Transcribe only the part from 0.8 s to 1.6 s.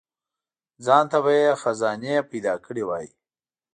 ځانته به یې